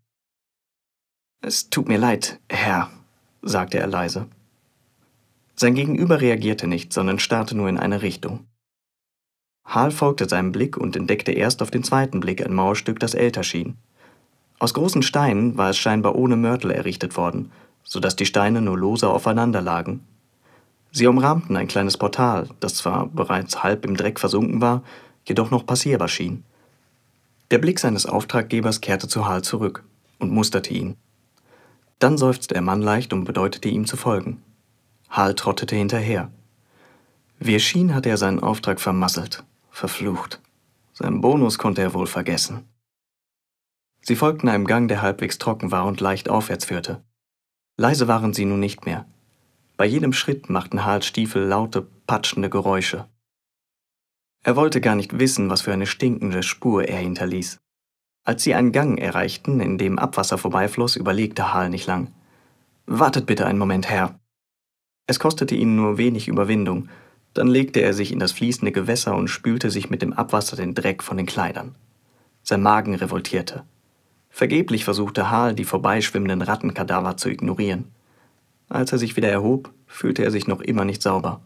Es 1.47 1.69
tut 1.69 1.87
mir 1.87 1.99
leid, 1.99 2.39
Herr, 2.49 2.89
sagte 3.43 3.77
er 3.77 3.85
leise. 3.85 4.25
Sein 5.55 5.75
Gegenüber 5.75 6.19
reagierte 6.19 6.65
nicht, 6.65 6.91
sondern 6.91 7.19
starrte 7.19 7.55
nur 7.55 7.69
in 7.69 7.77
eine 7.77 8.01
Richtung. 8.01 8.47
Hal 9.63 9.91
folgte 9.91 10.27
seinem 10.27 10.51
Blick 10.51 10.75
und 10.75 10.95
entdeckte 10.95 11.33
erst 11.33 11.61
auf 11.61 11.69
den 11.69 11.83
zweiten 11.83 12.19
Blick 12.19 12.43
ein 12.43 12.55
Mauerstück, 12.55 12.99
das 12.99 13.13
älter 13.13 13.43
schien. 13.43 13.77
Aus 14.57 14.73
großen 14.73 15.03
Steinen 15.03 15.55
war 15.55 15.69
es 15.69 15.77
scheinbar 15.77 16.15
ohne 16.15 16.35
Mörtel 16.35 16.71
errichtet 16.71 17.15
worden, 17.15 17.51
so 17.83 17.99
dass 17.99 18.15
die 18.15 18.25
Steine 18.25 18.59
nur 18.59 18.79
lose 18.79 19.07
aufeinander 19.07 19.61
lagen. 19.61 20.03
Sie 20.91 21.05
umrahmten 21.05 21.55
ein 21.57 21.67
kleines 21.67 21.97
Portal, 21.97 22.49
das 22.59 22.73
zwar 22.73 23.05
bereits 23.05 23.61
halb 23.61 23.85
im 23.85 23.95
Dreck 23.95 24.19
versunken 24.19 24.61
war, 24.61 24.81
jedoch 25.27 25.51
noch 25.51 25.67
passierbar 25.67 26.07
schien. 26.07 26.43
Der 27.51 27.59
Blick 27.59 27.77
seines 27.77 28.07
Auftraggebers 28.07 28.81
kehrte 28.81 29.07
zu 29.07 29.27
Hal 29.27 29.43
zurück 29.43 29.83
und 30.17 30.31
musterte 30.31 30.73
ihn. 30.73 30.97
Dann 31.99 32.17
seufzte 32.17 32.53
der 32.53 32.61
Mann 32.61 32.81
leicht 32.81 33.13
und 33.13 33.23
bedeutete 33.23 33.69
ihm 33.69 33.85
zu 33.85 33.97
folgen. 33.97 34.43
Hal 35.09 35.33
trottete 35.35 35.75
hinterher. 35.75 36.31
Wie 37.39 37.55
es 37.55 37.63
schien, 37.63 37.93
hatte 37.93 38.09
er 38.09 38.17
seinen 38.17 38.39
Auftrag 38.39 38.79
vermasselt, 38.79 39.43
verflucht. 39.69 40.41
Seinen 40.93 41.21
Bonus 41.21 41.57
konnte 41.57 41.81
er 41.81 41.93
wohl 41.93 42.07
vergessen. 42.07 42.65
Sie 44.01 44.15
folgten 44.15 44.49
einem 44.49 44.67
Gang, 44.67 44.87
der 44.87 45.01
halbwegs 45.01 45.37
trocken 45.37 45.71
war 45.71 45.85
und 45.85 45.99
leicht 45.99 46.29
aufwärts 46.29 46.65
führte. 46.65 47.03
Leise 47.77 48.07
waren 48.07 48.33
sie 48.33 48.45
nun 48.45 48.59
nicht 48.59 48.85
mehr. 48.85 49.05
Bei 49.77 49.85
jedem 49.85 50.13
Schritt 50.13 50.49
machten 50.49 50.85
Hals 50.85 51.05
Stiefel 51.05 51.43
laute, 51.43 51.87
patschende 52.07 52.49
Geräusche. 52.49 53.09
Er 54.43 54.55
wollte 54.55 54.79
gar 54.79 54.95
nicht 54.95 55.19
wissen, 55.19 55.49
was 55.49 55.61
für 55.61 55.73
eine 55.73 55.87
stinkende 55.87 56.43
Spur 56.43 56.87
er 56.87 56.99
hinterließ. 56.99 57.57
Als 58.25 58.41
sie 58.43 58.55
einen 58.55 58.71
Gang 58.71 58.99
erreichten, 58.99 59.59
in 59.61 59.77
dem 59.77 59.99
Abwasser 59.99 60.39
vorbeifloss, 60.39 60.95
überlegte 60.95 61.53
Hal 61.53 61.69
nicht 61.69 61.85
lang. 61.85 62.11
Wartet 62.87 63.27
bitte 63.27 63.45
einen 63.45 63.59
Moment, 63.59 63.87
Herr. 63.87 64.19
Es 65.07 65.19
kostete 65.19 65.53
ihn 65.55 65.75
nur 65.75 65.99
wenig 65.99 66.27
Überwindung, 66.27 66.89
dann 67.35 67.47
legte 67.47 67.81
er 67.81 67.93
sich 67.93 68.11
in 68.11 68.19
das 68.19 68.31
fließende 68.31 68.71
Gewässer 68.71 69.15
und 69.15 69.27
spülte 69.27 69.69
sich 69.69 69.89
mit 69.89 70.01
dem 70.01 70.13
Abwasser 70.13 70.55
den 70.55 70.73
Dreck 70.73 71.03
von 71.03 71.17
den 71.17 71.27
Kleidern. 71.27 71.75
Sein 72.41 72.63
Magen 72.63 72.95
revoltierte. 72.95 73.63
Vergeblich 74.29 74.85
versuchte 74.85 75.29
Hal, 75.29 75.53
die 75.53 75.63
vorbeischwimmenden 75.63 76.41
Rattenkadaver 76.41 77.17
zu 77.17 77.29
ignorieren. 77.29 77.91
Als 78.69 78.91
er 78.91 78.97
sich 78.97 79.15
wieder 79.15 79.29
erhob, 79.29 79.71
fühlte 79.85 80.23
er 80.23 80.31
sich 80.31 80.47
noch 80.47 80.61
immer 80.61 80.85
nicht 80.85 81.01
sauber. 81.01 81.41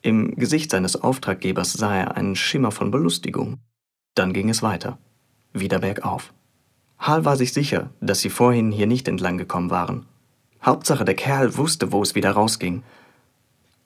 Im 0.00 0.34
Gesicht 0.36 0.70
seines 0.70 0.96
Auftraggebers 0.96 1.74
sah 1.74 1.94
er 1.94 2.16
einen 2.16 2.36
Schimmer 2.36 2.70
von 2.70 2.90
Belustigung. 2.90 3.58
Dann 4.14 4.32
ging 4.32 4.48
es 4.48 4.62
weiter. 4.62 4.98
Wieder 5.52 5.80
bergauf. 5.80 6.32
Hal 6.98 7.24
war 7.24 7.36
sich 7.36 7.52
sicher, 7.52 7.90
dass 8.00 8.20
sie 8.20 8.30
vorhin 8.30 8.70
hier 8.70 8.86
nicht 8.86 9.08
entlang 9.08 9.38
gekommen 9.38 9.70
waren. 9.70 10.06
Hauptsache, 10.62 11.04
der 11.04 11.14
Kerl 11.14 11.56
wusste, 11.56 11.92
wo 11.92 12.02
es 12.02 12.14
wieder 12.14 12.32
rausging. 12.32 12.82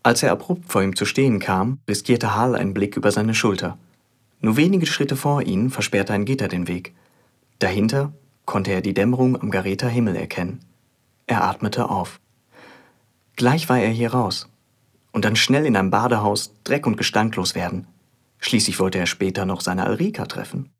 Als 0.02 0.22
er 0.22 0.32
abrupt 0.32 0.70
vor 0.70 0.82
ihm 0.82 0.96
zu 0.96 1.04
stehen 1.04 1.38
kam, 1.38 1.78
riskierte 1.88 2.36
Hal 2.36 2.56
einen 2.56 2.74
Blick 2.74 2.96
über 2.96 3.12
seine 3.12 3.34
Schulter. 3.34 3.78
Nur 4.40 4.56
wenige 4.56 4.84
Schritte 4.86 5.16
vor 5.16 5.42
ihnen 5.42 5.70
versperrte 5.70 6.12
ein 6.12 6.26
Gitter 6.26 6.48
den 6.48 6.68
Weg. 6.68 6.92
Dahinter 7.60 8.12
konnte 8.44 8.72
er 8.72 8.82
die 8.82 8.92
Dämmerung 8.92 9.40
am 9.40 9.50
Gareter 9.50 9.88
Himmel 9.88 10.16
erkennen. 10.16 10.60
Er 11.26 11.44
atmete 11.44 11.88
auf. 11.88 12.20
Gleich 13.36 13.68
war 13.68 13.78
er 13.78 13.90
hier 13.90 14.12
raus. 14.12 14.48
Und 15.12 15.24
dann 15.24 15.36
schnell 15.36 15.64
in 15.64 15.76
einem 15.76 15.90
Badehaus 15.90 16.52
Dreck 16.64 16.86
und 16.86 16.96
gestanklos 16.96 17.54
werden. 17.54 17.86
Schließlich 18.38 18.78
wollte 18.80 18.98
er 18.98 19.06
später 19.06 19.46
noch 19.46 19.62
seine 19.62 19.84
Alrika 19.84 20.26
treffen. 20.26 20.73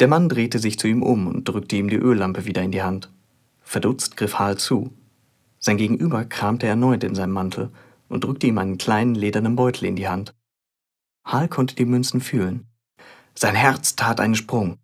Der 0.00 0.08
Mann 0.08 0.28
drehte 0.28 0.58
sich 0.58 0.78
zu 0.78 0.88
ihm 0.88 1.02
um 1.02 1.26
und 1.26 1.48
drückte 1.48 1.76
ihm 1.76 1.88
die 1.88 1.96
Öllampe 1.96 2.46
wieder 2.46 2.62
in 2.62 2.72
die 2.72 2.82
Hand. 2.82 3.10
Verdutzt 3.62 4.16
griff 4.16 4.38
Hal 4.38 4.58
zu. 4.58 4.92
Sein 5.58 5.76
Gegenüber 5.76 6.24
kramte 6.24 6.66
erneut 6.66 7.04
in 7.04 7.14
seinem 7.14 7.32
Mantel 7.32 7.70
und 8.08 8.24
drückte 8.24 8.46
ihm 8.46 8.58
einen 8.58 8.76
kleinen 8.76 9.14
ledernen 9.14 9.56
Beutel 9.56 9.86
in 9.86 9.96
die 9.96 10.08
Hand. 10.08 10.34
Hal 11.24 11.48
konnte 11.48 11.74
die 11.74 11.86
Münzen 11.86 12.20
fühlen. 12.20 12.66
Sein 13.34 13.54
Herz 13.54 13.96
tat 13.96 14.20
einen 14.20 14.34
Sprung. 14.34 14.78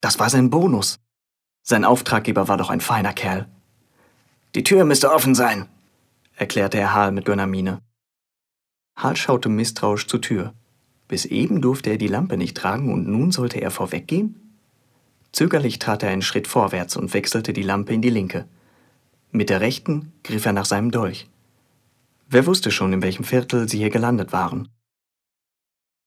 Das 0.00 0.18
war 0.18 0.30
sein 0.30 0.50
Bonus. 0.50 0.98
Sein 1.62 1.84
Auftraggeber 1.84 2.48
war 2.48 2.56
doch 2.56 2.70
ein 2.70 2.80
feiner 2.80 3.12
Kerl. 3.12 3.48
Die 4.54 4.62
Tür 4.62 4.84
müsste 4.84 5.12
offen 5.12 5.34
sein, 5.34 5.68
erklärte 6.36 6.78
er 6.78 6.94
Hal 6.94 7.10
mit 7.10 7.26
dünner 7.26 7.46
Miene. 7.46 7.80
Hal 8.96 9.16
schaute 9.16 9.48
misstrauisch 9.48 10.06
zur 10.06 10.20
Tür. 10.20 10.54
Bis 11.08 11.24
eben 11.24 11.60
durfte 11.60 11.90
er 11.90 11.98
die 11.98 12.08
Lampe 12.08 12.36
nicht 12.36 12.56
tragen 12.56 12.92
und 12.92 13.08
nun 13.08 13.32
sollte 13.32 13.60
er 13.60 13.70
vorweggehen? 13.70 14.43
Zögerlich 15.34 15.80
trat 15.80 16.04
er 16.04 16.10
einen 16.10 16.22
Schritt 16.22 16.46
vorwärts 16.46 16.96
und 16.96 17.12
wechselte 17.12 17.52
die 17.52 17.64
Lampe 17.64 17.92
in 17.92 18.00
die 18.00 18.08
linke. 18.08 18.46
Mit 19.32 19.50
der 19.50 19.60
rechten 19.60 20.12
griff 20.22 20.46
er 20.46 20.52
nach 20.52 20.64
seinem 20.64 20.92
Dolch. 20.92 21.28
Wer 22.28 22.46
wusste 22.46 22.70
schon, 22.70 22.92
in 22.92 23.02
welchem 23.02 23.24
Viertel 23.24 23.68
sie 23.68 23.78
hier 23.78 23.90
gelandet 23.90 24.32
waren? 24.32 24.68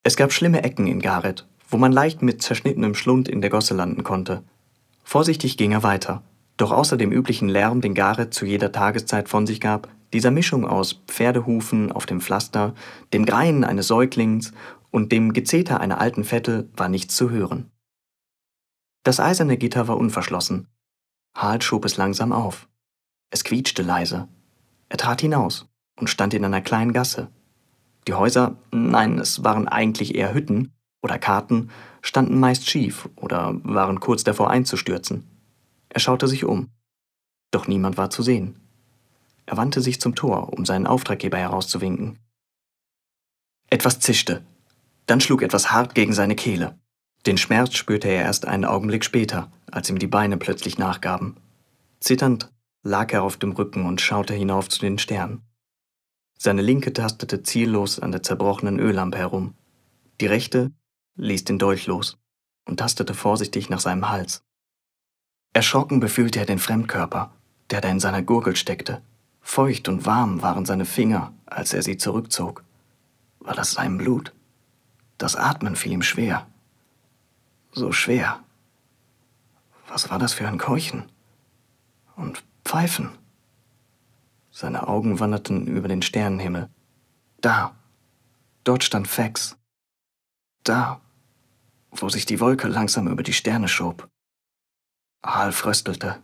Es 0.02 0.16
gab 0.16 0.32
schlimme 0.32 0.64
Ecken 0.64 0.88
in 0.88 1.02
Gareth, 1.02 1.46
wo 1.68 1.76
man 1.76 1.92
leicht 1.92 2.22
mit 2.22 2.42
zerschnittenem 2.42 2.96
Schlund 2.96 3.28
in 3.28 3.42
der 3.42 3.50
Gosse 3.50 3.74
landen 3.74 4.06
konnte. 4.06 4.44
Vorsichtig 5.04 5.58
ging 5.58 5.74
er 5.74 5.84
weiter, 5.84 6.24
doch 6.56 6.72
außer 6.72 6.96
dem 6.96 7.12
üblichen 7.12 7.50
Lärm, 7.50 7.82
den 7.82 7.96
Gareth 7.96 8.34
zu 8.34 8.46
jeder 8.46 8.72
Tageszeit 8.72 9.28
von 9.28 9.46
sich 9.46 9.60
gab, 9.60 9.90
dieser 10.14 10.32
Mischung 10.32 10.66
aus 10.66 11.02
Pferdehufen 11.08 11.92
auf 11.92 12.06
dem 12.06 12.22
Pflaster, 12.22 12.76
dem 13.12 13.26
Greien 13.26 13.66
eines 13.66 13.88
Säuglings 13.88 14.54
und 14.90 15.12
dem 15.12 15.34
Gezeter 15.34 15.82
einer 15.82 16.00
alten 16.00 16.24
Vettel 16.24 16.70
war 16.78 16.88
nichts 16.88 17.18
zu 17.18 17.30
hören. 17.30 17.70
Das 19.08 19.22
eiserne 19.22 19.58
Gitter 19.58 19.88
war 19.88 19.96
unverschlossen. 19.96 20.68
Hal 21.34 21.62
schob 21.62 21.86
es 21.86 21.96
langsam 21.96 22.34
auf. 22.34 22.68
Es 23.30 23.46
quietschte 23.46 23.82
leise. 23.82 24.28
Er 24.90 24.98
trat 24.98 25.22
hinaus 25.22 25.66
und 25.98 26.10
stand 26.10 26.34
in 26.34 26.44
einer 26.44 26.60
kleinen 26.60 26.92
Gasse. 26.92 27.32
Die 28.06 28.16
Häuser, 28.16 28.58
nein, 28.74 29.18
es 29.18 29.46
waren 29.46 29.70
eigentlich 29.70 30.14
eher 30.16 30.34
Hütten 30.34 30.74
oder 31.02 31.20
Karten, 31.20 31.70
standen 32.02 32.38
meist 32.38 32.70
schief 32.70 33.08
oder 33.16 33.54
waren 33.64 34.02
kurz 34.02 34.26
davor 34.26 34.50
einzustürzen. 34.50 35.24
Er 35.88 36.02
schaute 36.02 36.28
sich 36.28 36.44
um. 36.44 36.70
Doch 37.52 37.66
niemand 37.66 37.96
war 37.96 38.10
zu 38.10 38.24
sehen. 38.24 38.60
Er 39.46 39.56
wandte 39.56 39.80
sich 39.80 40.02
zum 40.02 40.16
Tor, 40.16 40.52
um 40.52 40.66
seinen 40.66 40.86
Auftraggeber 40.86 41.38
herauszuwinken. 41.38 42.20
Etwas 43.70 44.02
zischte. 44.02 44.46
Dann 45.06 45.22
schlug 45.22 45.44
etwas 45.44 45.72
hart 45.72 45.96
gegen 45.96 46.12
seine 46.12 46.36
Kehle. 46.36 46.78
Den 47.28 47.38
Schmerz 47.38 47.76
spürte 47.76 48.08
er 48.08 48.24
erst 48.24 48.48
einen 48.48 48.64
Augenblick 48.64 49.04
später, 49.04 49.52
als 49.70 49.90
ihm 49.90 50.00
die 50.00 50.08
Beine 50.08 50.38
plötzlich 50.38 50.78
nachgaben. 50.78 51.36
Zitternd 52.00 52.50
lag 52.84 53.12
er 53.12 53.22
auf 53.22 53.36
dem 53.36 53.52
Rücken 53.52 53.86
und 53.86 54.00
schaute 54.00 54.34
hinauf 54.34 54.70
zu 54.70 54.80
den 54.80 54.98
Sternen. 54.98 55.42
Seine 56.40 56.62
linke 56.62 56.94
tastete 56.94 57.44
ziellos 57.44 58.00
an 58.00 58.14
der 58.14 58.24
zerbrochenen 58.24 58.80
Öllampe 58.80 59.18
herum. 59.18 59.56
Die 60.22 60.28
rechte 60.28 60.72
ließ 61.18 61.44
den 61.44 61.60
Dolch 61.60 61.86
los 61.86 62.18
und 62.66 62.78
tastete 62.78 63.14
vorsichtig 63.14 63.70
nach 63.70 63.82
seinem 63.82 64.10
Hals. 64.10 64.42
Erschrocken 65.52 66.00
befühlte 66.00 66.40
er 66.40 66.46
den 66.46 66.60
Fremdkörper, 66.60 67.34
der 67.72 67.82
da 67.82 67.90
in 67.90 68.00
seiner 68.00 68.22
Gurgel 68.22 68.56
steckte. 68.56 69.02
Feucht 69.42 69.90
und 69.90 70.06
warm 70.06 70.42
waren 70.44 70.66
seine 70.66 70.86
Finger, 70.86 71.34
als 71.46 71.74
er 71.74 71.84
sie 71.84 71.98
zurückzog. 71.98 72.64
War 73.40 73.54
das 73.54 73.74
sein 73.74 73.98
Blut? 73.98 74.34
Das 75.18 75.36
Atmen 75.36 75.76
fiel 75.76 75.92
ihm 75.92 76.04
schwer. 76.04 76.48
So 77.72 77.92
schwer. 77.92 78.44
Was 79.88 80.10
war 80.10 80.20
das 80.20 80.34
für 80.34 80.48
ein 80.48 80.58
Keuchen? 80.58 81.12
Und 82.16 82.44
Pfeifen. 82.66 83.12
Seine 84.52 84.88
Augen 84.88 85.20
wanderten 85.20 85.68
über 85.68 85.88
den 85.88 86.02
Sternenhimmel. 86.02 86.70
Da, 87.42 87.76
dort 88.64 88.84
stand 88.84 89.08
Fax. 89.08 89.56
Da, 90.64 91.00
wo 91.92 92.10
sich 92.10 92.26
die 92.26 92.40
Wolke 92.40 92.68
langsam 92.68 93.08
über 93.08 93.24
die 93.24 93.34
Sterne 93.34 93.68
schob. 93.68 94.10
Hal 95.24 95.52
fröstelte. 95.52 96.22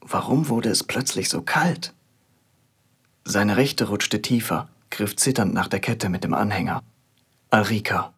Warum 0.00 0.48
wurde 0.48 0.70
es 0.70 0.84
plötzlich 0.84 1.28
so 1.28 1.42
kalt? 1.42 1.94
Seine 3.24 3.56
rechte 3.56 3.88
rutschte 3.88 4.22
tiefer, 4.22 4.68
griff 4.90 5.16
zitternd 5.16 5.52
nach 5.52 5.68
der 5.68 5.80
Kette 5.80 6.08
mit 6.08 6.22
dem 6.22 6.32
Anhänger. 6.32 6.82
Alrika. 7.50 8.12